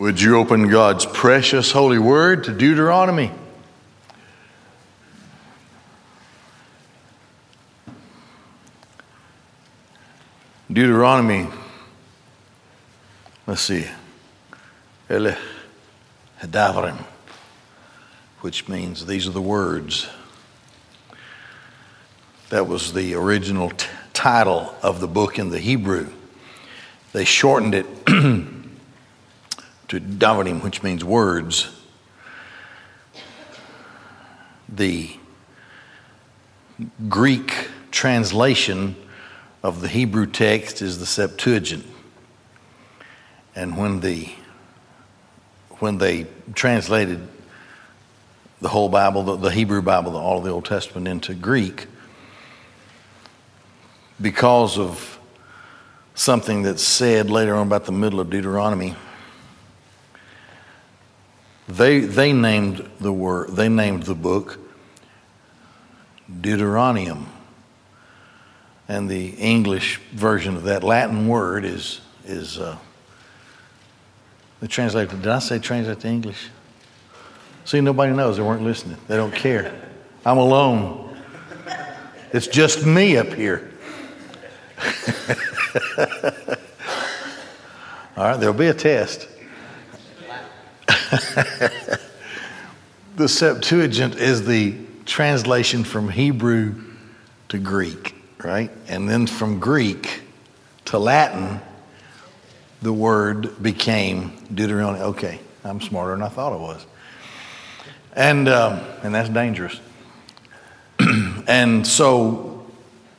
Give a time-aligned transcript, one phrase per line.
[0.00, 3.30] Would you open God's precious holy word to Deuteronomy?
[10.72, 11.48] Deuteronomy,
[13.46, 13.84] let's see,
[15.10, 15.36] Ele
[16.40, 17.04] Hadavrim,
[18.40, 20.08] which means these are the words.
[22.48, 26.10] That was the original t- title of the book in the Hebrew.
[27.12, 27.86] They shortened it
[29.90, 31.68] to Davarim, which means words.
[34.68, 35.10] The
[37.08, 38.94] Greek translation
[39.64, 41.84] of the Hebrew text is the Septuagint.
[43.56, 44.30] And when the
[45.80, 47.26] when they translated
[48.60, 51.88] the whole Bible, the, the Hebrew Bible, all of the Old Testament into Greek,
[54.20, 55.18] because of
[56.14, 58.94] something that's said later on about the middle of Deuteronomy,
[61.68, 64.58] they, they named the word, they named the book
[66.40, 67.26] Deuteronomium.
[68.88, 72.76] And the English version of that Latin word is, is uh,
[74.58, 75.16] the translator.
[75.16, 76.48] Did I say translate to English?
[77.64, 78.36] See, nobody knows.
[78.36, 78.96] They weren't listening.
[79.06, 79.72] They don't care.
[80.24, 81.16] I'm alone.
[82.32, 83.70] It's just me up here.
[88.16, 89.28] All right, there'll be a test.
[93.16, 96.76] the Septuagint is the translation from Hebrew
[97.48, 98.70] to Greek, right?
[98.86, 100.22] And then from Greek
[100.84, 101.60] to Latin,
[102.80, 105.02] the word became Deuteronomy.
[105.02, 106.86] Okay, I'm smarter than I thought I was.
[108.14, 109.80] And, um, and that's dangerous.
[111.48, 112.70] and so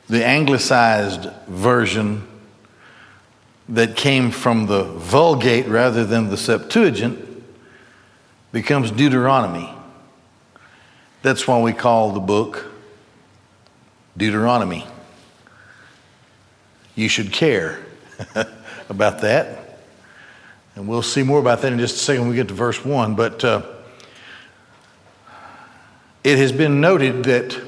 [0.08, 2.26] the anglicized version
[3.68, 7.28] that came from the Vulgate rather than the Septuagint
[8.52, 9.68] becomes Deuteronomy.
[11.22, 12.66] That's why we call the book
[14.16, 14.86] Deuteronomy.
[16.94, 17.84] You should care
[18.88, 19.80] about that.
[20.74, 22.84] And we'll see more about that in just a second when we get to verse
[22.84, 23.14] 1.
[23.14, 23.62] But uh,
[26.22, 27.58] it has been noted that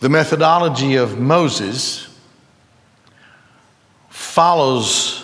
[0.00, 2.08] the methodology of Moses
[4.08, 5.19] follows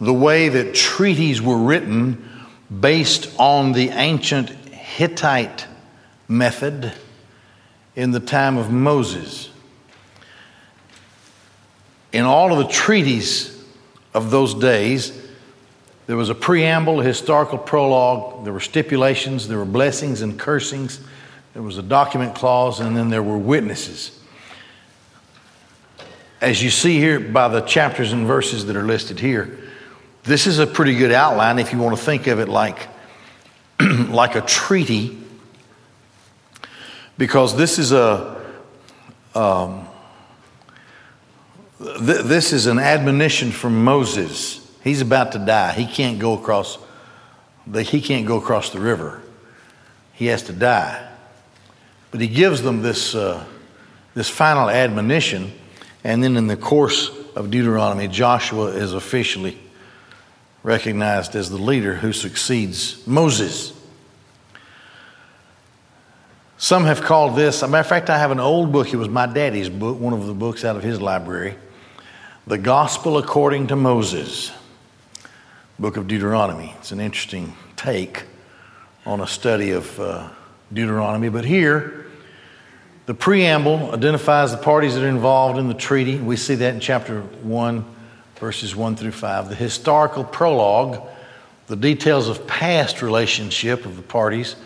[0.00, 2.28] the way that treaties were written
[2.80, 5.66] based on the ancient Hittite
[6.28, 6.92] method
[7.94, 9.50] in the time of Moses.
[12.12, 13.62] In all of the treaties
[14.14, 15.12] of those days,
[16.06, 21.00] there was a preamble, a historical prologue, there were stipulations, there were blessings and cursings,
[21.52, 24.18] there was a document clause, and then there were witnesses.
[26.40, 29.65] As you see here by the chapters and verses that are listed here,
[30.26, 32.88] this is a pretty good outline if you want to think of it like,
[33.80, 35.16] like a treaty,
[37.16, 38.36] because this is a
[39.34, 39.86] um,
[41.78, 44.62] th- this is an admonition from Moses.
[44.82, 45.72] He's about to die.
[45.72, 46.78] He can't go across
[47.66, 49.22] the, he can't go across the river.
[50.14, 51.08] He has to die.
[52.10, 53.44] But he gives them this, uh,
[54.14, 55.52] this final admonition,
[56.02, 59.58] and then in the course of Deuteronomy, Joshua is officially
[60.66, 63.72] recognized as the leader who succeeds Moses.
[66.58, 68.92] Some have called this, a matter of fact, I have an old book.
[68.92, 71.54] It was my daddy's book, one of the books out of his library,
[72.48, 74.50] The Gospel According to Moses,
[75.78, 76.74] book of Deuteronomy.
[76.78, 78.24] It's an interesting take
[79.04, 80.30] on a study of uh,
[80.72, 81.28] Deuteronomy.
[81.28, 82.06] But here,
[83.04, 86.16] the preamble identifies the parties that are involved in the treaty.
[86.16, 87.95] We see that in chapter 1
[88.38, 91.02] verses 1 through 5, the historical prologue,
[91.66, 94.56] the details of past relationship of the parties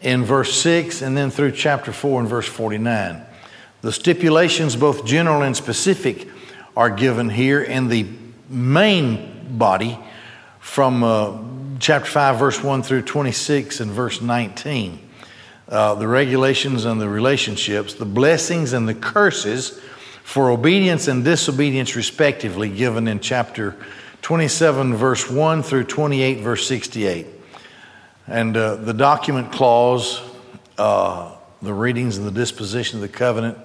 [0.00, 3.22] in verse 6 and then through chapter 4 and verse 49.
[3.80, 6.28] The stipulations, both general and specific,
[6.76, 8.06] are given here in the
[8.48, 9.98] main body
[10.60, 11.38] from uh,
[11.80, 15.00] chapter 5, verse 1 through 26 and verse 19.
[15.68, 19.80] Uh, the regulations and the relationships, the blessings and the curses
[20.28, 23.74] for obedience and disobedience, respectively, given in chapter
[24.20, 27.26] 27, verse 1 through 28, verse 68.
[28.26, 30.20] And uh, the document clause,
[30.76, 33.56] uh, the readings and the disposition of the covenant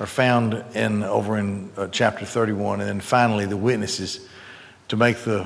[0.00, 4.28] are found in over in uh, chapter 31, and then finally the witnesses
[4.92, 5.42] to make the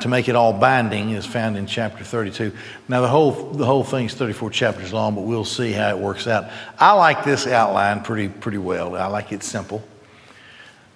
[0.00, 2.56] to make it all binding is found in chapter 32.
[2.88, 5.98] Now the whole the whole thing is 34 chapters long, but we'll see how it
[5.98, 6.50] works out.
[6.78, 8.96] I like this outline pretty pretty well.
[8.96, 9.86] I like it simple.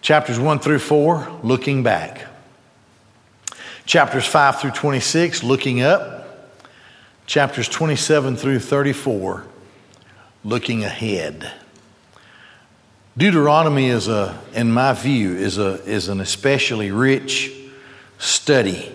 [0.00, 2.24] Chapters 1 through 4, looking back.
[3.84, 6.56] Chapters 5 through 26, looking up.
[7.26, 9.44] Chapters 27 through 34,
[10.44, 11.52] looking ahead.
[13.18, 17.58] Deuteronomy is a, in my view, is a is an especially rich
[18.22, 18.94] study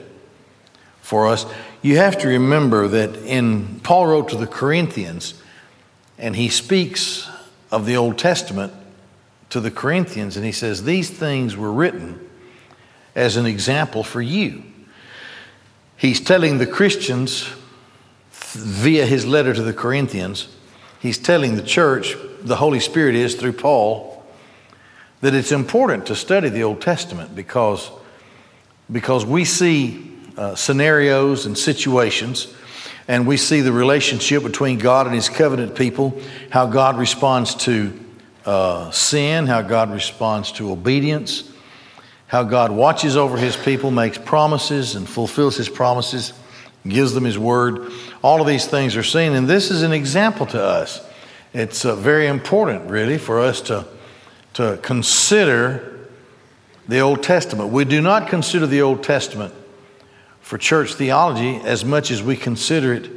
[1.02, 1.46] for us.
[1.82, 5.34] You have to remember that in Paul wrote to the Corinthians,
[6.18, 7.30] and he speaks
[7.70, 8.74] of the Old Testament
[9.50, 12.20] to the Corinthians, and he says, These things were written
[13.16, 14.64] as an example for you.
[15.98, 17.50] He's telling the Christians
[18.32, 20.48] via his letter to the Corinthians,
[21.00, 24.24] he's telling the church, the Holy Spirit is through Paul,
[25.22, 27.90] that it's important to study the Old Testament because,
[28.92, 32.54] because we see uh, scenarios and situations
[33.08, 36.20] and we see the relationship between God and his covenant people,
[36.50, 37.98] how God responds to
[38.46, 41.50] uh, sin, how God responds to obedience,
[42.28, 46.34] how God watches over his people, makes promises, and fulfills his promises,
[46.86, 47.92] gives them his word.
[48.22, 51.02] All of these things are seen, and this is an example to us.
[51.54, 53.88] It's uh, very important, really, for us to,
[54.56, 55.97] to consider
[56.88, 57.72] the Old Testament.
[57.72, 59.54] We do not consider the Old Testament
[60.42, 63.12] for church theology as much as we consider it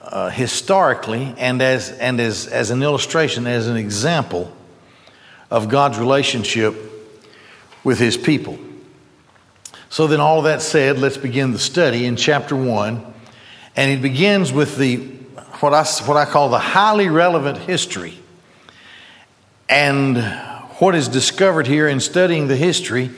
[0.00, 4.52] uh, historically and, as, and as, as an illustration, as an example
[5.50, 6.74] of God's relationship
[7.82, 8.58] with his people.
[9.90, 13.14] So, then, all that said, let's begin the study in chapter 1.
[13.76, 14.96] And it begins with the,
[15.60, 18.18] what I, what I call the highly relevant history.
[19.68, 20.16] And
[20.78, 23.10] what is discovered here in studying the history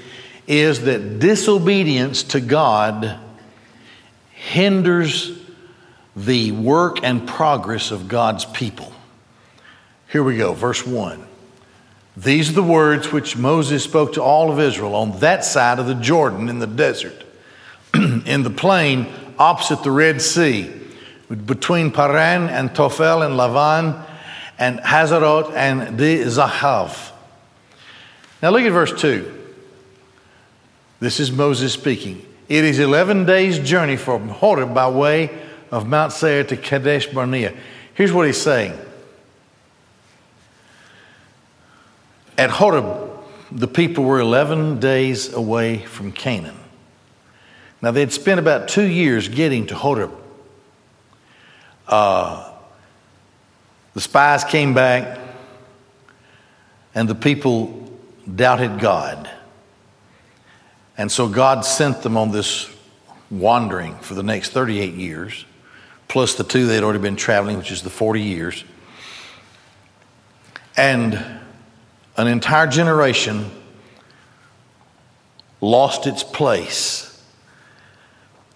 [0.46, 3.18] is that disobedience to God
[4.30, 5.38] hinders
[6.14, 8.92] the work and progress of God's people.
[10.10, 11.26] Here we go, verse 1.
[12.16, 15.86] These are the words which Moses spoke to all of Israel on that side of
[15.86, 17.24] the Jordan in the desert,
[17.94, 19.06] in the plain
[19.38, 20.72] opposite the Red Sea,
[21.28, 24.02] between Paran and Tophel and Lavan
[24.58, 27.12] and Hazeroth and Di Zahav.
[28.42, 29.32] Now look at verse 2.
[31.00, 32.24] This is Moses speaking.
[32.48, 35.30] It is 11 days' journey from Horeb by way
[35.70, 37.54] of Mount Seir to Kadesh Barnea.
[37.94, 38.78] Here's what he's saying
[42.38, 43.10] At Horeb,
[43.50, 46.56] the people were 11 days away from Canaan.
[47.80, 50.12] Now, they'd spent about two years getting to Horeb.
[51.86, 52.52] Uh,
[53.94, 55.18] the spies came back,
[56.94, 57.85] and the people
[58.34, 59.31] doubted God.
[60.99, 62.70] And so God sent them on this
[63.31, 65.44] wandering for the next 38 years,
[66.08, 68.64] plus the two they'd already been traveling, which is the 40 years.
[70.76, 71.14] And
[72.17, 73.50] an entire generation
[75.61, 77.23] lost its place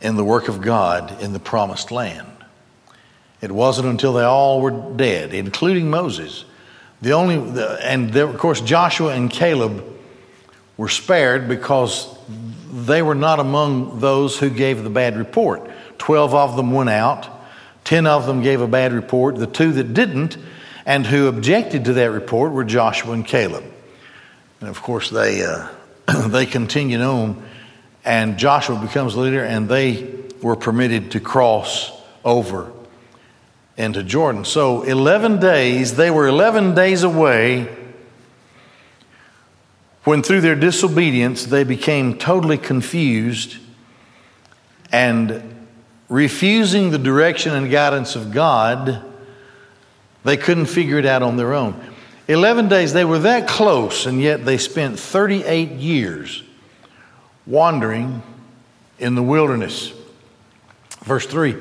[0.00, 2.26] in the work of God in the promised land.
[3.40, 6.44] It wasn't until they all were dead, including Moses.
[7.02, 7.36] The only,
[7.82, 9.84] and there, of course, Joshua and Caleb
[10.76, 12.14] were spared because
[12.72, 15.70] they were not among those who gave the bad report.
[15.98, 17.28] Twelve of them went out,
[17.84, 19.36] ten of them gave a bad report.
[19.36, 20.36] The two that didn't
[20.86, 23.64] and who objected to that report were Joshua and Caleb.
[24.60, 25.68] And of course, they, uh,
[26.28, 27.42] they continued on,
[28.04, 31.92] and Joshua becomes leader, and they were permitted to cross
[32.24, 32.72] over
[33.80, 34.44] into Jordan.
[34.44, 37.68] So, 11 days, they were 11 days away
[40.04, 43.56] when, through their disobedience, they became totally confused
[44.92, 45.66] and
[46.08, 49.04] refusing the direction and guidance of God
[50.22, 51.80] they couldn't figure it out on their own.
[52.28, 56.42] 11 days, they were that close, and yet they spent 38 years
[57.46, 58.22] wandering
[58.98, 59.92] in the wilderness.
[61.04, 61.56] Verse 3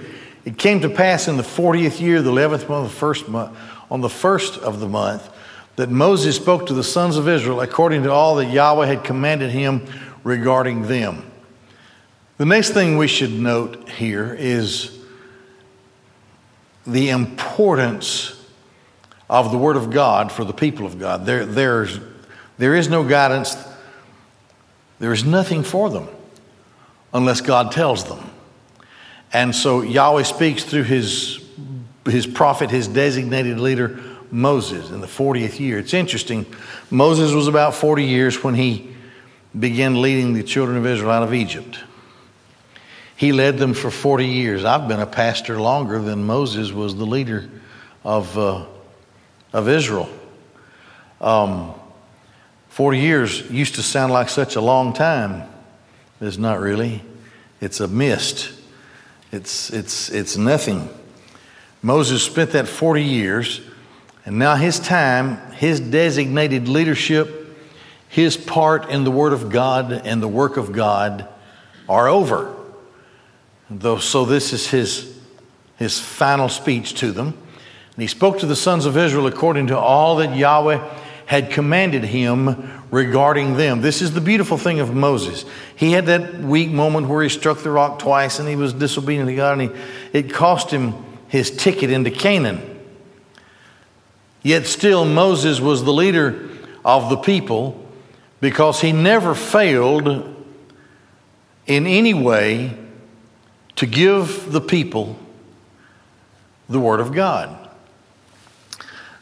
[0.49, 3.55] It came to pass in the 40th year, the 11th month, the first month,
[3.91, 5.29] on the first of the month,
[5.75, 9.51] that Moses spoke to the sons of Israel according to all that Yahweh had commanded
[9.51, 9.85] him
[10.23, 11.23] regarding them.
[12.37, 14.97] The next thing we should note here is
[16.87, 18.43] the importance
[19.29, 21.27] of the Word of God for the people of God.
[21.27, 21.99] There, there's,
[22.57, 23.55] there is no guidance,
[24.97, 26.07] there is nothing for them
[27.13, 28.31] unless God tells them.
[29.31, 31.43] And so Yahweh speaks through his,
[32.05, 33.99] his prophet, his designated leader,
[34.31, 35.77] Moses, in the 40th year.
[35.77, 36.45] It's interesting.
[36.89, 38.95] Moses was about 40 years when he
[39.57, 41.79] began leading the children of Israel out of Egypt.
[43.15, 44.63] He led them for 40 years.
[44.63, 47.49] I've been a pastor longer than Moses was the leader
[48.03, 48.65] of uh,
[49.53, 50.09] of Israel.
[51.21, 51.73] Um,
[52.69, 55.43] 40 years used to sound like such a long time.
[56.21, 57.01] It's not really.
[57.61, 58.53] it's a mist.
[59.31, 60.89] It's, it's, it's nothing.
[61.81, 63.61] Moses spent that 40 years,
[64.25, 67.57] and now his time, his designated leadership,
[68.09, 71.27] his part in the Word of God and the work of God
[71.87, 72.55] are over.
[73.69, 75.19] Though, so this is his,
[75.77, 77.27] his final speech to them.
[77.27, 80.83] And he spoke to the sons of Israel according to all that Yahweh
[81.27, 83.81] had commanded him regarding them.
[83.81, 85.45] This is the beautiful thing of Moses.
[85.75, 89.29] He had that weak moment where he struck the rock twice and he was disobedient
[89.29, 89.81] to God, and he,
[90.13, 90.93] it cost him
[91.27, 92.79] his ticket into Canaan.
[94.41, 96.49] Yet still, Moses was the leader
[96.83, 97.85] of the people
[98.41, 100.07] because he never failed
[101.67, 102.75] in any way
[103.75, 105.17] to give the people
[106.67, 107.69] the Word of God.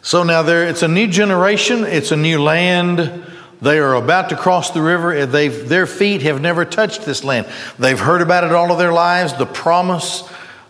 [0.01, 3.25] So now there, it's a new generation, it's a new land.
[3.61, 5.25] They are about to cross the river.
[5.25, 7.47] They've, their feet have never touched this land.
[7.79, 10.23] They've heard about it all of their lives, the promise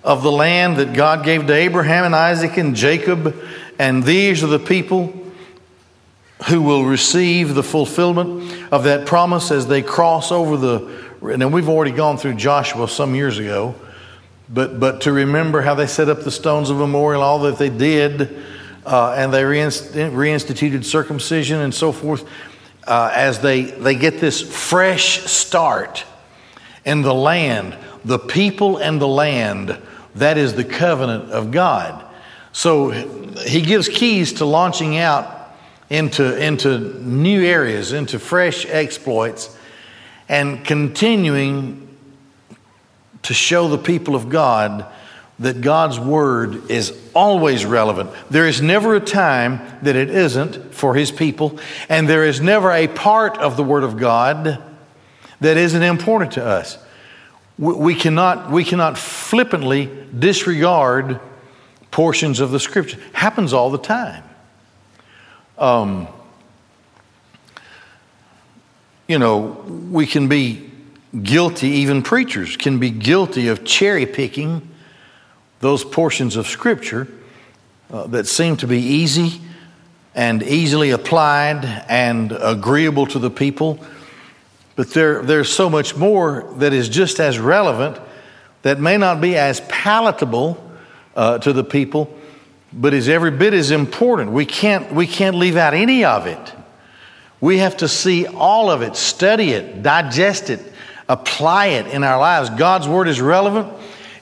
[0.03, 3.35] of the land that God gave to Abraham and Isaac and Jacob.
[3.77, 5.13] And these are the people
[6.47, 11.07] who will receive the fulfillment of that promise as they cross over the.
[11.21, 13.75] And we've already gone through Joshua some years ago,
[14.47, 17.69] but, but to remember how they set up the stones of memorial, all that they
[17.69, 18.43] did,
[18.85, 22.23] uh, and they reinstituted circumcision and so forth
[22.87, 26.05] uh, as they, they get this fresh start
[26.85, 29.77] in the land, the people and the land.
[30.15, 32.03] That is the covenant of God.
[32.53, 35.53] So he gives keys to launching out
[35.89, 39.55] into, into new areas, into fresh exploits,
[40.27, 41.87] and continuing
[43.23, 44.85] to show the people of God
[45.39, 48.09] that God's word is always relevant.
[48.29, 52.71] There is never a time that it isn't for his people, and there is never
[52.71, 54.63] a part of the word of God
[55.39, 56.77] that isn't important to us.
[57.59, 61.19] We cannot, we cannot flippantly disregard
[61.91, 62.99] portions of the scripture.
[63.13, 64.23] Happens all the time.
[65.57, 66.07] Um,
[69.07, 69.39] you know,
[69.91, 70.69] we can be
[71.23, 74.67] guilty, even preachers can be guilty of cherry picking
[75.59, 77.07] those portions of Scripture
[77.91, 79.41] uh, that seem to be easy
[80.13, 83.79] and easily applied and agreeable to the people.
[84.75, 87.99] But there, there's so much more that is just as relevant
[88.63, 90.63] that may not be as palatable
[91.15, 92.15] uh, to the people,
[92.73, 94.31] but is every bit as important.
[94.31, 96.53] We can't, we can't leave out any of it.
[97.39, 100.59] We have to see all of it, study it, digest it,
[101.07, 102.49] apply it in our lives.
[102.49, 103.71] God's Word is relevant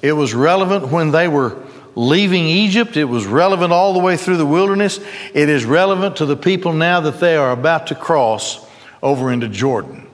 [0.05, 1.63] it was relevant when they were
[1.95, 2.95] leaving Egypt.
[2.95, 4.99] It was relevant all the way through the wilderness.
[5.33, 8.63] It is relevant to the people now that they are about to cross
[9.01, 10.07] over into Jordan.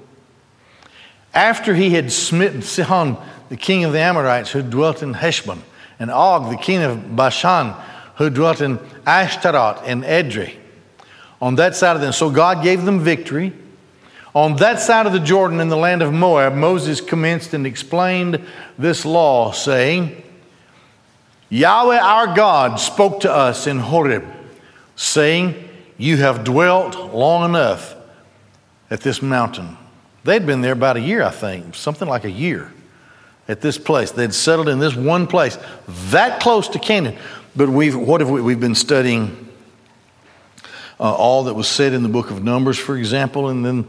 [1.34, 3.18] After he had smitten Sihon,
[3.50, 5.62] the king of the Amorites, who dwelt in Heshbon,
[6.00, 7.74] and Og, the king of Bashan,
[8.16, 10.56] who dwelt in Ashtaroth and Edrei,
[11.42, 12.14] on that side of them.
[12.14, 13.54] So God gave them victory.
[14.34, 18.46] On that side of the Jordan in the land of Moab, Moses commenced and explained
[18.78, 20.24] this law, saying,
[21.50, 24.26] Yahweh our God spoke to us in Horeb,
[24.96, 27.94] saying, You have dwelt long enough
[28.90, 29.78] at this mountain.
[30.24, 32.72] They'd been there about a year, I think, something like a year
[33.50, 34.12] at this place.
[34.12, 35.58] They'd settled in this one place,
[36.10, 37.18] that close to Canaan.
[37.54, 39.50] But we've, what have we, we've been studying?
[41.02, 43.88] Uh, all that was said in the book of Numbers, for example, and then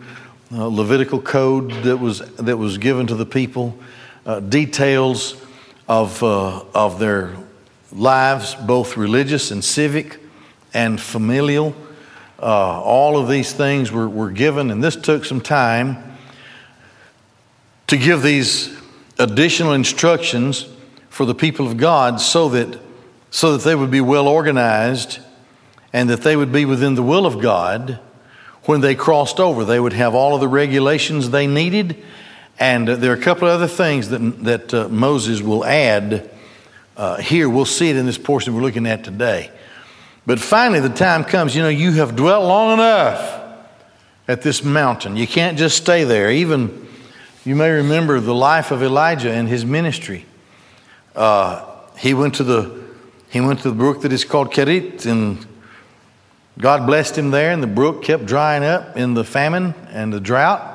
[0.54, 3.78] uh, Levitical code that was, that was given to the people,
[4.26, 5.40] uh, details
[5.88, 7.34] of, uh, of their
[7.90, 10.20] lives, both religious and civic
[10.74, 11.74] and familial.
[12.38, 16.16] Uh, all of these things were, were given, and this took some time
[17.86, 18.78] to give these
[19.18, 20.68] additional instructions
[21.08, 22.78] for the people of God so that,
[23.30, 25.18] so that they would be well organized
[25.92, 28.00] and that they would be within the will of God
[28.64, 32.02] when they crossed over, they would have all of the regulations they needed.
[32.58, 36.30] And there are a couple of other things that, that uh, Moses will add
[36.96, 37.48] uh, here.
[37.48, 39.50] We'll see it in this portion we're looking at today.
[40.26, 43.40] But finally, the time comes, you know, you have dwelt long enough
[44.28, 45.16] at this mountain.
[45.16, 46.30] You can't just stay there.
[46.30, 46.86] Even,
[47.44, 50.24] you may remember the life of Elijah and his ministry.
[51.16, 51.66] Uh,
[51.98, 52.82] he went to the
[53.30, 55.38] he went to the brook that is called Cherith in
[56.58, 60.20] God blessed him there, and the brook kept drying up in the famine and the
[60.20, 60.68] drought.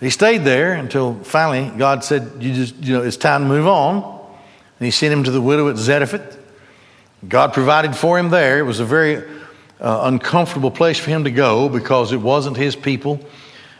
[0.00, 3.66] He stayed there until finally God said, "You just, you know, it's time to move
[3.66, 4.02] on."
[4.78, 6.38] And He sent him to the widow at Zarephath.
[7.28, 8.58] God provided for him there.
[8.58, 9.22] It was a very
[9.80, 13.20] uh, uncomfortable place for him to go because it wasn't his people,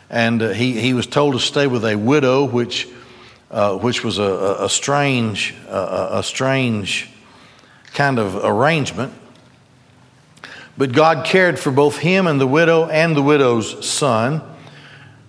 [0.09, 2.87] and uh, he he was told to stay with a widow, which
[3.53, 7.09] uh, which was a, a strange, uh, a strange
[7.93, 9.13] kind of arrangement.
[10.77, 14.41] But God cared for both him and the widow and the widow's son.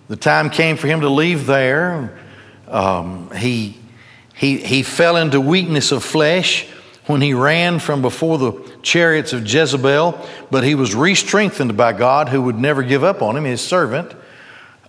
[0.07, 2.17] The time came for him to leave there.
[2.67, 3.77] Um, he,
[4.33, 6.67] he, he fell into weakness of flesh
[7.05, 11.93] when he ran from before the chariots of Jezebel, but he was re strengthened by
[11.93, 14.11] God, who would never give up on him, his servant.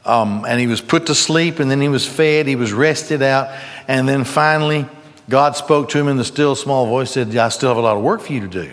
[0.04, 3.22] Um, and he was put to sleep, and then he was fed, he was rested
[3.22, 3.50] out,
[3.88, 4.86] and then finally,
[5.28, 7.96] God spoke to him in the still small voice, said, I still have a lot
[7.96, 8.72] of work for you to do.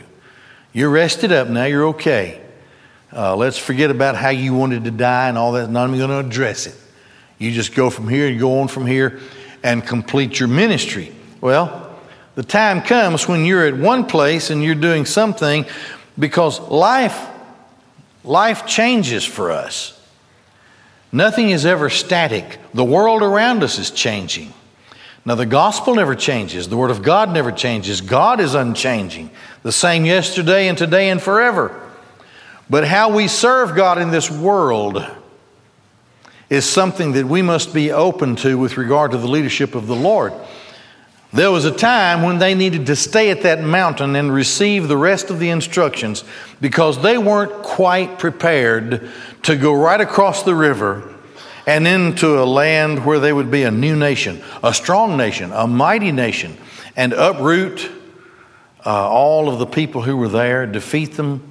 [0.73, 2.41] You're rested up now, you're okay.
[3.15, 5.69] Uh, let's forget about how you wanted to die and all that.
[5.69, 6.75] Not even going to address it.
[7.37, 9.19] You just go from here, you go on from here,
[9.61, 11.13] and complete your ministry.
[11.39, 11.99] Well,
[12.35, 15.65] the time comes when you're at one place and you're doing something
[16.17, 17.29] because life
[18.23, 19.99] life changes for us.
[21.11, 22.57] Nothing is ever static.
[22.73, 24.53] The world around us is changing.
[25.25, 26.67] Now, the gospel never changes.
[26.67, 28.01] The word of God never changes.
[28.01, 29.29] God is unchanging,
[29.61, 31.79] the same yesterday and today and forever.
[32.69, 35.05] But how we serve God in this world
[36.49, 39.95] is something that we must be open to with regard to the leadership of the
[39.95, 40.33] Lord.
[41.31, 44.97] There was a time when they needed to stay at that mountain and receive the
[44.97, 46.23] rest of the instructions
[46.61, 49.09] because they weren't quite prepared
[49.43, 51.12] to go right across the river
[51.65, 55.67] and into a land where they would be a new nation, a strong nation, a
[55.67, 56.57] mighty nation,
[56.95, 57.89] and uproot
[58.85, 61.49] uh, all of the people who were there, defeat them,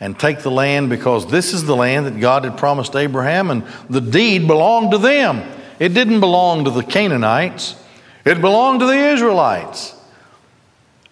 [0.00, 3.64] and take the land because this is the land that God had promised Abraham, and
[3.88, 5.42] the deed belonged to them.
[5.78, 7.76] It didn't belong to the Canaanites.
[8.24, 9.94] It belonged to the Israelites.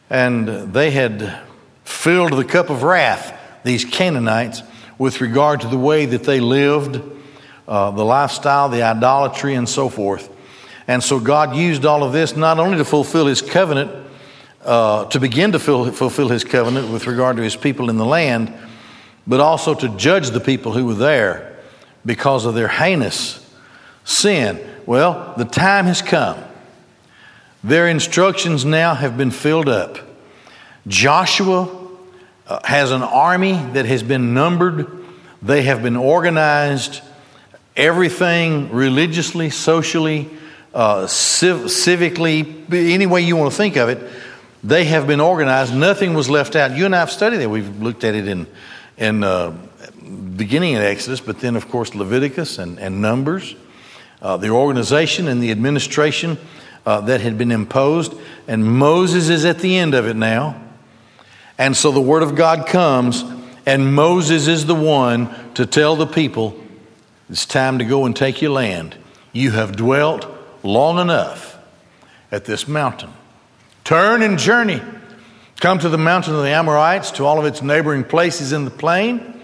[0.09, 1.41] And they had
[1.85, 4.63] filled the cup of wrath, these Canaanites,
[4.99, 7.01] with regard to the way that they lived,
[7.71, 10.29] uh, the lifestyle, the idolatry, and so forth.
[10.87, 13.91] And so God used all of this not only to fulfill his covenant,
[14.63, 18.05] uh, to begin to fill, fulfill his covenant with regard to his people in the
[18.05, 18.53] land,
[19.27, 21.59] but also to judge the people who were there
[22.05, 23.39] because of their heinous
[24.05, 24.61] sin.
[24.85, 26.45] Well, the time has come
[27.63, 29.99] their instructions now have been filled up.
[30.87, 31.69] Joshua
[32.47, 34.91] uh, has an army that has been numbered,
[35.43, 37.03] they have been organized,
[37.81, 40.29] everything religiously, socially,
[40.75, 43.99] uh, civ- civically, any way you want to think of it,
[44.63, 45.75] they have been organized.
[45.75, 46.77] Nothing was left out.
[46.77, 47.49] You and I have studied that.
[47.49, 48.47] We've looked at it in,
[48.99, 49.57] in uh,
[50.37, 53.57] beginning in Exodus, but then, of course, Leviticus and, and Numbers.
[54.21, 56.37] Uh, the organization and the administration
[56.85, 58.15] uh, that had been imposed,
[58.47, 60.63] and Moses is at the end of it now.
[61.57, 63.25] And so the word of God comes,
[63.65, 66.60] and Moses is the one to tell the people
[67.31, 68.97] it's time to go and take your land.
[69.33, 70.27] You have dwelt
[70.65, 71.57] long enough
[72.33, 73.13] at this mountain.
[73.85, 74.83] Turn and journey.
[75.61, 78.71] Come to the mountain of the Amorites, to all of its neighboring places in the
[78.71, 79.41] plain,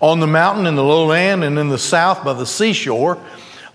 [0.00, 3.16] on the mountain, in the lowland, and in the south by the seashore,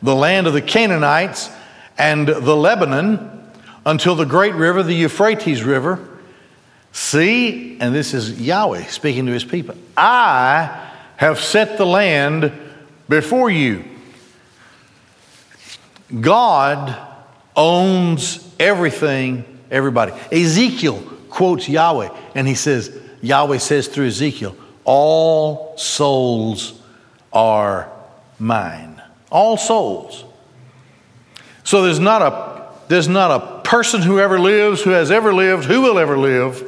[0.01, 1.49] the land of the Canaanites
[1.97, 3.49] and the Lebanon
[3.85, 6.05] until the great river, the Euphrates River.
[6.91, 12.51] See, and this is Yahweh speaking to his people I have set the land
[13.09, 13.85] before you.
[16.21, 16.95] God
[17.55, 20.13] owns everything, everybody.
[20.31, 26.81] Ezekiel quotes Yahweh, and he says, Yahweh says through Ezekiel, All souls
[27.33, 27.91] are
[28.39, 29.01] mine.
[29.29, 30.23] All souls.
[31.63, 35.65] So there's not a there's not a person who ever lives, who has ever lived,
[35.65, 36.63] who will ever live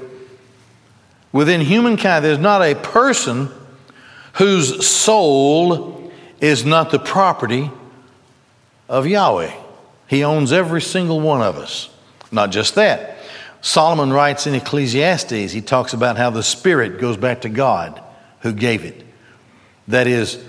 [1.31, 2.25] within humankind.
[2.25, 3.49] There's not a person
[4.33, 5.98] whose soul
[6.41, 7.71] is not the property
[8.87, 9.53] of Yahweh.
[10.07, 11.89] He owns every single one of us.
[12.31, 13.17] Not just that.
[13.61, 18.01] Solomon writes in Ecclesiastes, he talks about how the spirit goes back to God
[18.41, 19.05] who gave it.
[19.87, 20.43] That is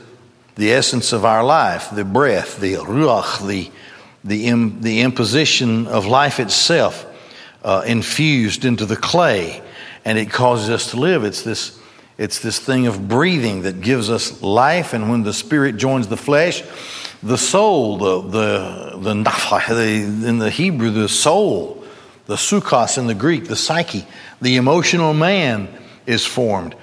[0.54, 3.70] the essence of our life, the breath, the ruach, the
[4.24, 7.06] the, Im, the imposition of life itself
[7.64, 9.62] uh, infused into the clay,
[10.04, 11.24] and it causes us to live.
[11.24, 11.79] It's this,
[12.20, 16.18] it's this thing of breathing that gives us life, and when the spirit joins the
[16.18, 16.62] flesh,
[17.22, 21.82] the soul, the, the, the, the in the Hebrew, the soul,
[22.26, 24.04] the sukkos in the Greek, the psyche,
[24.42, 25.66] the emotional man
[26.04, 26.74] is formed.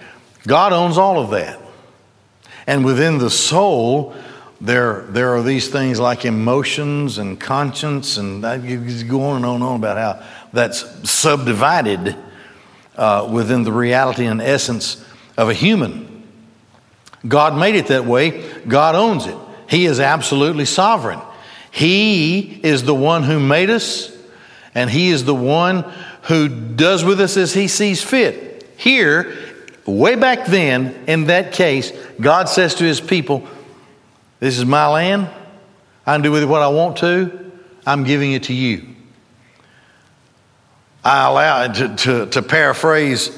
[0.47, 1.61] God owns all of that.
[2.65, 4.15] And within the soul,
[4.59, 9.55] there, there are these things like emotions and conscience, and I go on and on
[9.57, 12.15] and on about how that's subdivided
[12.95, 15.03] uh, within the reality and essence
[15.37, 16.23] of a human.
[17.27, 19.37] God made it that way, God owns it.
[19.69, 21.19] He is absolutely sovereign.
[21.71, 24.15] He is the one who made us,
[24.73, 25.83] and He is the one
[26.23, 28.67] who does with us as He sees fit.
[28.77, 29.35] Here,
[29.85, 33.47] way back then, in that case, God says to His people,
[34.39, 35.29] This is my land.
[36.05, 37.51] I can do with it what I want to.
[37.85, 38.95] I'm giving it to you.
[41.03, 43.37] I allow, to, to, to paraphrase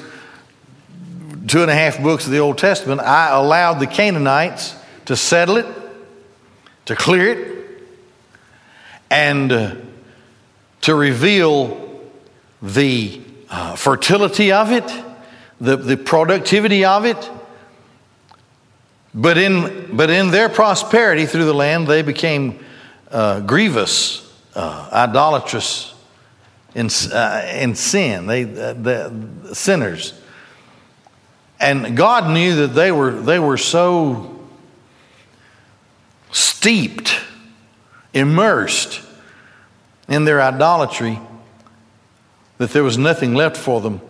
[1.46, 4.76] two and a half books of the Old Testament, I allowed the Canaanites
[5.06, 5.66] to settle it,
[6.86, 7.82] to clear it,
[9.10, 9.74] and uh,
[10.82, 12.00] to reveal
[12.62, 14.86] the uh, fertility of it,
[15.60, 17.30] the, the productivity of it.
[19.12, 22.64] But in, but in their prosperity through the land, they became
[23.10, 25.94] uh, grievous, uh, idolatrous
[26.74, 30.19] in, uh, in sin, they, the sinners.
[31.60, 34.40] And God knew that they were, they were so
[36.32, 37.20] steeped,
[38.14, 39.02] immersed
[40.08, 41.20] in their idolatry
[42.58, 44.00] that there was nothing left for them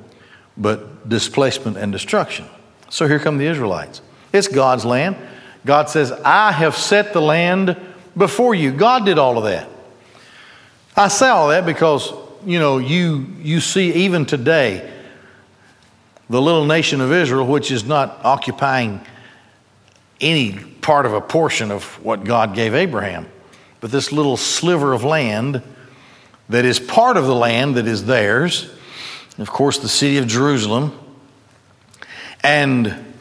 [0.57, 2.47] but displacement and destruction.
[2.89, 4.01] So here come the Israelites.
[4.33, 5.17] It's God's land.
[5.67, 7.77] God says, I have set the land
[8.17, 8.71] before you.
[8.73, 9.69] God did all of that.
[10.97, 12.13] I say all that because,
[12.45, 14.91] you know, you, you see even today
[16.31, 19.01] the little nation of Israel, which is not occupying
[20.21, 23.27] any part of a portion of what God gave Abraham,
[23.81, 25.61] but this little sliver of land
[26.49, 28.71] that is part of the land that is theirs,
[29.39, 30.97] of course, the city of Jerusalem.
[32.45, 33.15] And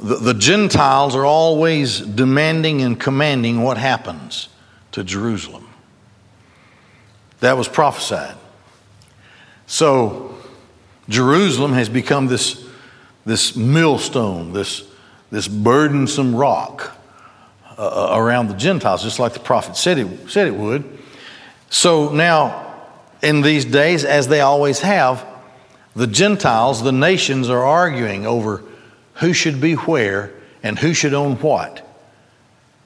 [0.00, 4.48] the, the Gentiles are always demanding and commanding what happens
[4.92, 5.66] to Jerusalem.
[7.40, 8.36] That was prophesied.
[9.66, 10.36] So,
[11.08, 12.66] Jerusalem has become this,
[13.24, 14.84] this millstone, this,
[15.30, 16.96] this burdensome rock
[17.78, 20.98] uh, uh, around the Gentiles, just like the prophet said it, said it would.
[21.70, 22.74] So now,
[23.22, 25.24] in these days, as they always have,
[25.94, 28.62] the Gentiles, the nations, are arguing over
[29.14, 31.82] who should be where and who should own what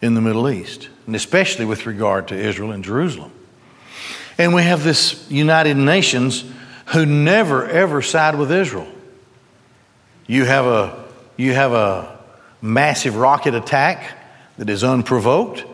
[0.02, 3.32] in the Middle East, and especially with regard to Israel and Jerusalem.
[4.38, 6.44] And we have this United Nations
[6.92, 8.88] who never ever side with Israel.
[10.26, 11.04] You have a,
[11.36, 12.18] you have a
[12.62, 14.16] massive rocket attack
[14.58, 15.64] that is unprovoked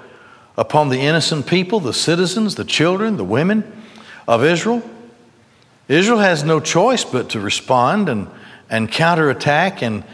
[0.57, 3.64] upon the innocent people, the citizens, the children, the women
[4.29, 4.83] of Israel.
[5.88, 8.29] Israel has no choice but to respond and,
[8.68, 10.05] and counterattack, and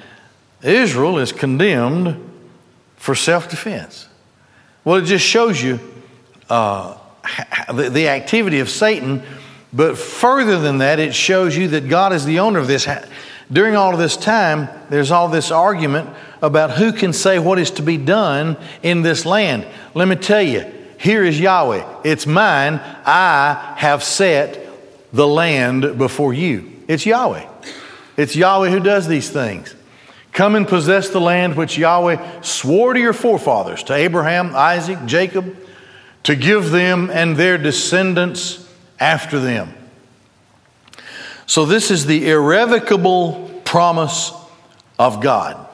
[0.62, 2.30] Israel is condemned
[2.96, 4.08] for self defense.
[4.84, 5.80] Well, it just shows you
[6.50, 6.96] uh,
[7.72, 9.22] the, the activity of Satan
[9.72, 12.86] but further than that, it shows you that God is the owner of this.
[13.50, 16.10] During all of this time, there's all this argument
[16.42, 19.66] about who can say what is to be done in this land.
[19.94, 22.00] Let me tell you, here is Yahweh.
[22.04, 22.80] It's mine.
[23.04, 24.66] I have set
[25.12, 26.72] the land before you.
[26.86, 27.48] It's Yahweh.
[28.16, 29.74] It's Yahweh who does these things.
[30.32, 35.56] Come and possess the land which Yahweh swore to your forefathers, to Abraham, Isaac, Jacob,
[36.24, 38.71] to give them and their descendants
[39.02, 39.74] after them.
[41.46, 44.32] So, this is the irrevocable promise
[44.98, 45.68] of God.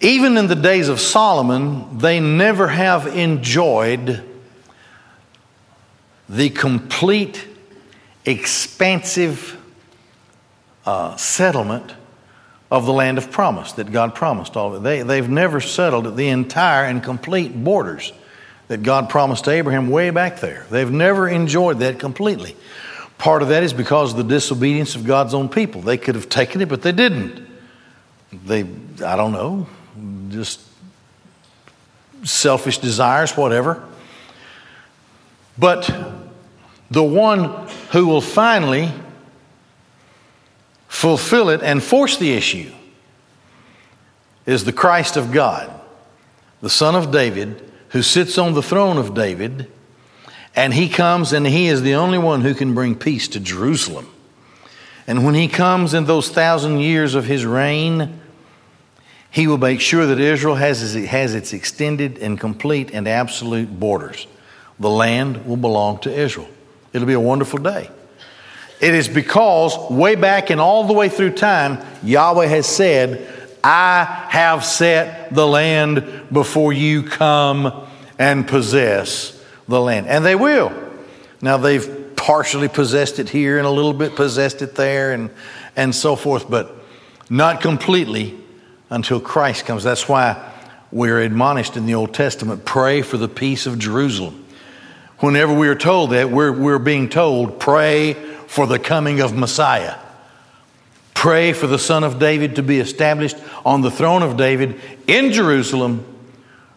[0.00, 4.22] Even in the days of Solomon, they never have enjoyed
[6.28, 7.44] the complete,
[8.24, 9.60] expansive
[10.86, 11.92] uh, settlement
[12.70, 14.78] of the land of promise that God promised all.
[14.78, 18.12] They, they've never settled the entire and complete borders
[18.70, 20.64] that God promised to Abraham way back there.
[20.70, 22.54] They've never enjoyed that completely.
[23.18, 25.80] Part of that is because of the disobedience of God's own people.
[25.80, 27.44] They could have taken it, but they didn't.
[28.32, 28.60] They,
[29.04, 29.66] I don't know,
[30.28, 30.60] just
[32.22, 33.84] selfish desires, whatever.
[35.58, 35.92] But
[36.92, 38.92] the one who will finally
[40.86, 42.70] fulfill it and force the issue
[44.46, 45.68] is the Christ of God,
[46.60, 49.70] the Son of David who sits on the throne of David,
[50.56, 54.08] and he comes and he is the only one who can bring peace to Jerusalem.
[55.06, 58.20] And when he comes in those thousand years of his reign,
[59.30, 64.26] he will make sure that Israel has, its extended and complete and absolute borders.
[64.78, 66.48] The land will belong to Israel.
[66.92, 67.90] It'll be a wonderful day.
[68.80, 74.26] It is because way back and all the way through time, Yahweh has said, I
[74.30, 77.86] have set the land before you come
[78.18, 80.06] and possess the land.
[80.06, 80.72] And they will.
[81.42, 85.30] Now, they've partially possessed it here and a little bit possessed it there and,
[85.74, 86.74] and so forth, but
[87.30, 88.38] not completely
[88.90, 89.82] until Christ comes.
[89.82, 90.52] That's why
[90.92, 94.44] we're admonished in the Old Testament pray for the peace of Jerusalem.
[95.20, 98.14] Whenever we are told that, we're, we're being told pray
[98.46, 99.96] for the coming of Messiah.
[101.20, 105.32] Pray for the Son of David to be established on the throne of David in
[105.32, 106.02] Jerusalem,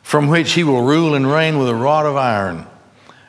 [0.01, 2.67] from which he will rule and reign with a rod of iron,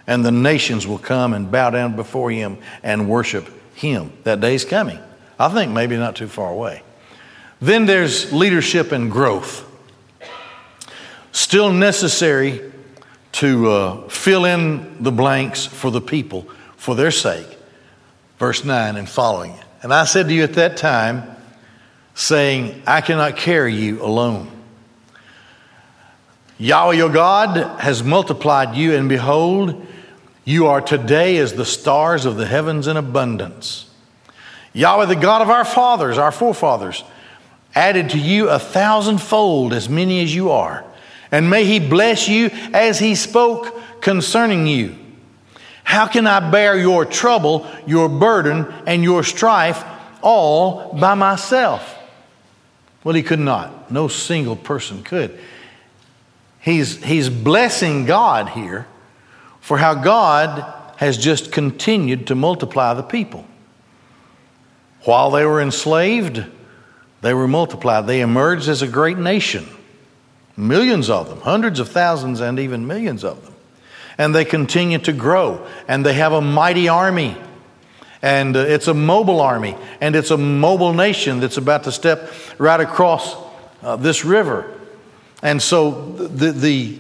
[0.09, 4.13] and the nations will come and bow down before him and worship him.
[4.25, 4.99] That day's coming.
[5.39, 6.83] I think maybe not too far away.
[7.61, 9.65] Then there's leadership and growth.
[11.31, 12.73] Still necessary
[13.35, 17.57] to uh, fill in the blanks for the people for their sake.
[18.41, 19.55] Verse 9 and following.
[19.85, 21.25] And I said to you at that time,
[22.15, 24.51] saying, I cannot carry you alone.
[26.57, 29.87] Yahweh your God has multiplied you, and behold,
[30.47, 33.91] you are today as the stars of the heavens in abundance.
[34.73, 37.05] Yahweh, the God of our fathers, our forefathers,
[37.75, 40.83] added to you a thousandfold as many as you are.
[41.31, 44.97] And may he bless you as he spoke concerning you.
[45.85, 49.85] How can I bear your trouble, your burden, and your strife
[50.23, 51.97] all by myself?
[53.05, 53.93] Well, he could not.
[53.93, 55.39] No single person could.
[56.59, 58.87] He's, he's blessing God here
[59.61, 63.47] for how God has just continued to multiply the people.
[65.03, 66.43] While they were enslaved,
[67.21, 68.07] they were multiplied.
[68.07, 69.69] They emerged as a great nation.
[70.57, 73.54] Millions of them, hundreds of thousands, and even millions of them
[74.19, 75.67] and they continue to grow.
[75.89, 77.37] And they have a mighty army.
[78.23, 79.77] And uh, it's a mobile army.
[80.01, 83.37] And it's a mobile nation that's about to step right across
[83.83, 84.71] uh, this river.
[85.43, 86.99] And so the, the,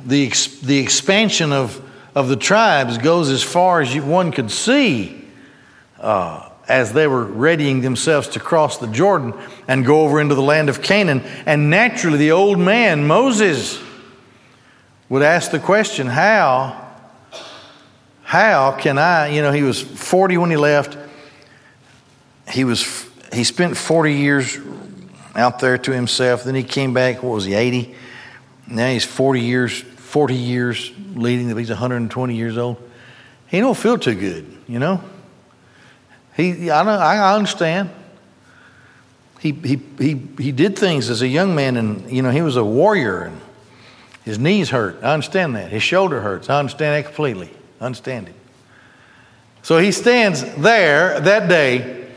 [0.00, 0.28] the,
[0.62, 1.80] the expansion of,
[2.14, 5.24] of the tribes goes as far as you, one could see
[6.00, 9.34] uh, as they were readying themselves to cross the Jordan
[9.68, 11.20] and go over into the land of Canaan.
[11.44, 13.78] And naturally, the old man, Moses,
[15.12, 16.88] would ask the question, how,
[18.22, 20.96] how can I, you know, he was 40 when he left.
[22.48, 24.56] He was, he spent 40 years
[25.34, 26.44] out there to himself.
[26.44, 27.94] Then he came back, what was he, 80?
[28.66, 32.78] Now he's 40 years, 40 years leading, he's 120 years old.
[33.48, 35.04] He don't feel too good, you know?
[36.38, 37.90] He, I, I understand.
[39.40, 42.56] He, he, he, he did things as a young man, and, you know, he was
[42.56, 43.24] a warrior.
[43.24, 43.38] And,
[44.24, 45.02] his knees hurt.
[45.02, 45.70] I understand that.
[45.70, 46.48] His shoulder hurts.
[46.48, 47.50] I understand that completely.
[47.80, 48.34] I understand it.
[49.62, 52.08] So he stands there that day.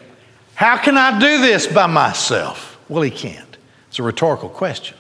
[0.56, 2.80] How can I do this by myself?
[2.88, 3.58] Well, he can't.
[3.88, 4.98] It's a rhetorical question.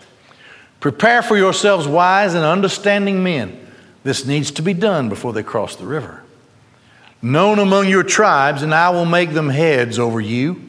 [0.79, 3.59] Prepare for yourselves wise and understanding men.
[4.03, 6.23] This needs to be done before they cross the river.
[7.21, 10.61] Known among your tribes, and I will make them heads over you.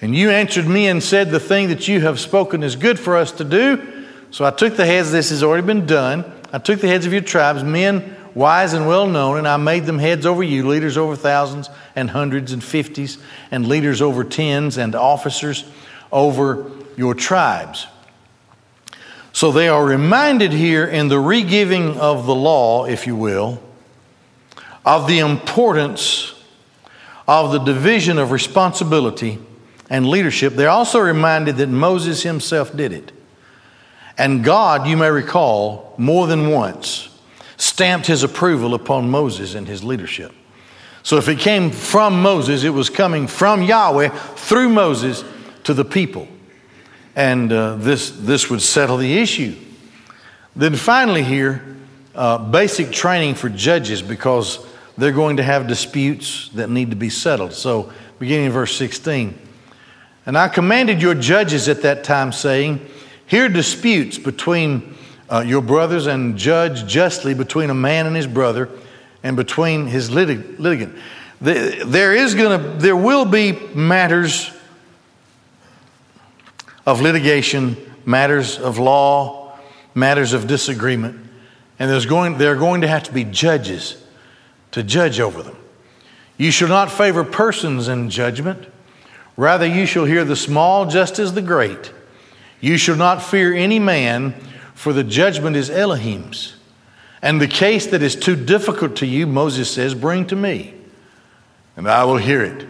[0.00, 3.16] And you answered me and said, The thing that you have spoken is good for
[3.16, 3.97] us to do.
[4.30, 6.24] So I took the heads, this has already been done.
[6.52, 9.84] I took the heads of your tribes, men wise and well known, and I made
[9.86, 13.18] them heads over you, leaders over thousands and hundreds and fifties,
[13.50, 15.64] and leaders over tens, and officers
[16.12, 17.86] over your tribes.
[19.32, 23.62] So they are reminded here in the regiving of the law, if you will,
[24.84, 26.34] of the importance
[27.26, 29.38] of the division of responsibility
[29.90, 30.54] and leadership.
[30.54, 33.12] They're also reminded that Moses himself did it.
[34.18, 37.08] And God, you may recall, more than once
[37.56, 40.32] stamped his approval upon Moses and his leadership.
[41.02, 45.24] So if it came from Moses, it was coming from Yahweh through Moses
[45.64, 46.28] to the people.
[47.16, 49.56] And uh, this, this would settle the issue.
[50.54, 51.76] Then finally, here,
[52.14, 57.10] uh, basic training for judges because they're going to have disputes that need to be
[57.10, 57.52] settled.
[57.52, 59.38] So, beginning in verse 16.
[60.26, 62.86] And I commanded your judges at that time, saying,
[63.28, 64.96] Hear disputes between
[65.30, 68.70] uh, your brothers and judge justly between a man and his brother
[69.22, 70.96] and between his litig- litigant.
[71.40, 74.50] There is going to, there will be matters
[76.86, 79.58] of litigation, matters of law,
[79.94, 81.20] matters of disagreement,
[81.78, 84.02] and there's going, there are going to have to be judges
[84.70, 85.56] to judge over them.
[86.38, 88.66] You shall not favor persons in judgment.
[89.36, 91.92] Rather, you shall hear the small just as the great.
[92.60, 94.34] You shall not fear any man,
[94.74, 96.56] for the judgment is Elohim's.
[97.20, 100.74] And the case that is too difficult to you, Moses says, bring to me,
[101.76, 102.66] and I will hear it.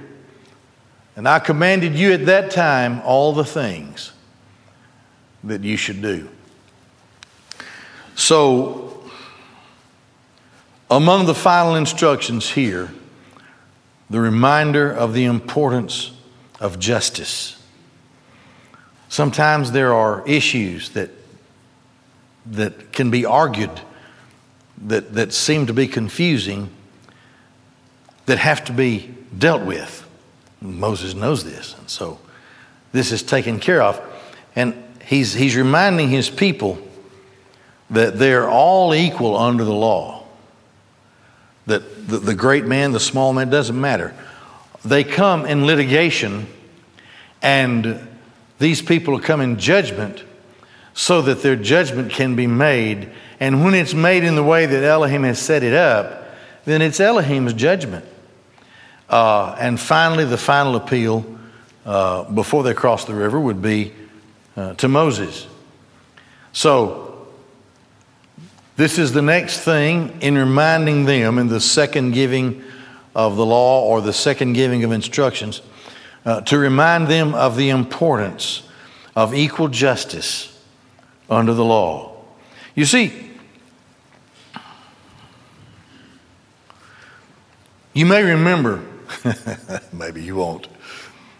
[1.16, 4.12] And I commanded you at that time all the things
[5.44, 6.29] that you should do.
[8.14, 9.11] So,
[10.90, 12.90] among the final instructions here,
[14.09, 16.12] the reminder of the importance
[16.61, 17.58] of justice.
[19.09, 21.11] Sometimes there are issues that
[22.53, 23.81] that can be argued,
[24.87, 26.71] that, that seem to be confusing,
[28.27, 30.07] that have to be dealt with.
[30.61, 32.18] Moses knows this, and so
[32.92, 34.01] this is taken care of.
[34.57, 36.79] And he's, he's reminding his people
[37.90, 40.25] that they're all equal under the law.
[41.66, 44.14] That the, the great man, the small man, doesn't matter.
[44.85, 46.47] They come in litigation,
[47.42, 48.08] and
[48.59, 50.25] these people come in judgment
[50.94, 53.11] so that their judgment can be made.
[53.38, 56.25] And when it's made in the way that Elohim has set it up,
[56.64, 58.05] then it's Elohim's judgment.
[59.09, 61.25] Uh, and finally, the final appeal
[61.87, 63.92] uh, before they cross the river would be
[64.57, 65.47] uh, to Moses.
[66.53, 67.27] So,
[68.77, 72.62] this is the next thing in reminding them in the second giving
[73.14, 75.62] of the law or the second giving of instructions
[76.25, 78.63] uh, to remind them of the importance
[79.17, 80.57] of equal justice
[81.29, 82.17] under the law.
[82.75, 83.13] You see,
[87.93, 88.85] you may remember,
[89.93, 90.69] maybe you won't,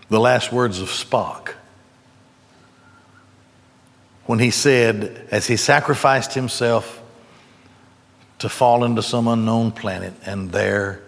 [0.09, 1.55] the last words of Spock
[4.27, 7.03] when he said, as he sacrificed himself
[8.39, 11.03] to fall into some unknown planet and there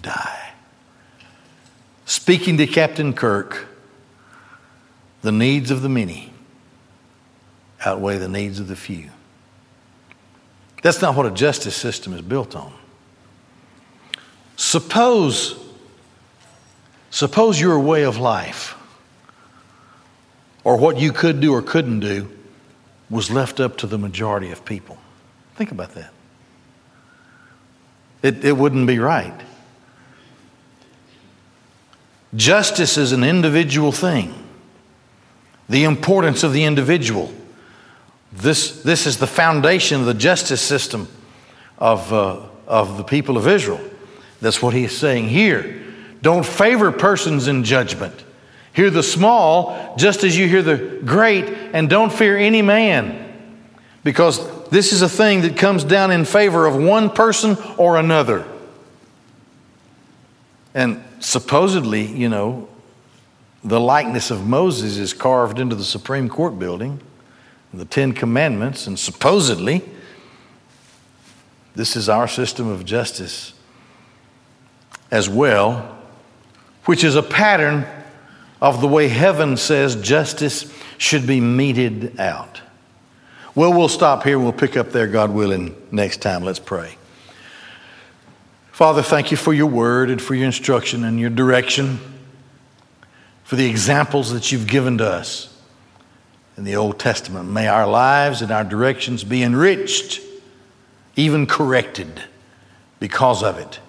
[0.00, 0.45] die.
[2.06, 3.66] Speaking to Captain Kirk,
[5.22, 6.32] the needs of the many
[7.84, 9.10] outweigh the needs of the few.
[10.82, 12.72] That's not what a justice system is built on.
[14.56, 15.58] Suppose,
[17.10, 18.76] suppose your way of life,
[20.62, 22.30] or what you could do or couldn't do,
[23.10, 24.96] was left up to the majority of people.
[25.56, 26.12] Think about that.
[28.22, 29.34] It, it wouldn't be right.
[32.34, 34.34] Justice is an individual thing.
[35.68, 37.32] The importance of the individual
[38.36, 41.08] this, this is the foundation of the justice system
[41.78, 43.80] of, uh, of the people of Israel.
[44.40, 45.82] That's what he's saying here.
[46.22, 48.24] Don't favor persons in judgment.
[48.72, 53.22] Hear the small just as you hear the great, and don't fear any man.
[54.04, 58.46] Because this is a thing that comes down in favor of one person or another.
[60.74, 62.68] And supposedly, you know,
[63.64, 67.00] the likeness of Moses is carved into the Supreme Court building
[67.74, 69.82] the Ten Commandments, and supposedly,
[71.74, 73.52] this is our system of justice
[75.10, 75.98] as well,
[76.86, 77.86] which is a pattern
[78.60, 82.62] of the way heaven says justice should be meted out.
[83.54, 86.42] Well, we'll stop here we'll pick up there, God willing, next time.
[86.42, 86.96] Let's pray.
[88.76, 91.98] Father, thank you for your word and for your instruction and your direction,
[93.42, 95.58] for the examples that you've given to us
[96.58, 97.48] in the Old Testament.
[97.48, 100.20] May our lives and our directions be enriched,
[101.16, 102.20] even corrected
[103.00, 103.80] because of it.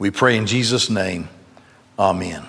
[0.00, 1.28] We pray in Jesus' name.
[1.96, 2.44] Amen.